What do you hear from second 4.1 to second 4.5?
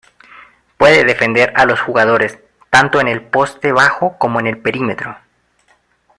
como en